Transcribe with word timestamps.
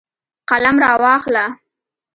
قلم 0.49 0.75
راواخله 0.83 1.45